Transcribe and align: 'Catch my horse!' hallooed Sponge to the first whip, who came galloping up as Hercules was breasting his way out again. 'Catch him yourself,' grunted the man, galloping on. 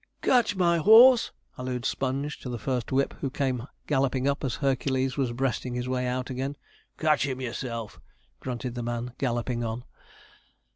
'Catch 0.23 0.55
my 0.55 0.77
horse!' 0.77 1.29
hallooed 1.57 1.85
Sponge 1.85 2.39
to 2.39 2.49
the 2.49 2.57
first 2.57 2.91
whip, 2.91 3.13
who 3.21 3.29
came 3.29 3.67
galloping 3.85 4.27
up 4.27 4.43
as 4.43 4.55
Hercules 4.55 5.15
was 5.15 5.31
breasting 5.31 5.75
his 5.75 5.87
way 5.87 6.07
out 6.07 6.31
again. 6.31 6.57
'Catch 6.97 7.27
him 7.27 7.39
yourself,' 7.39 7.99
grunted 8.39 8.73
the 8.73 8.81
man, 8.81 9.13
galloping 9.19 9.63
on. 9.63 9.83